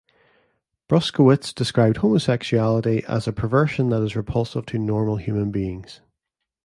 Bruskewitz 0.89 1.53
described 1.53 1.97
homosexuality 1.97 3.03
as 3.07 3.27
"a 3.27 3.31
perversion 3.31 3.89
that 3.89 4.01
is 4.01 4.15
repulsive 4.15 4.65
to 4.65 4.79
normal 4.79 5.17
human 5.17 5.51
beings". 5.51 6.01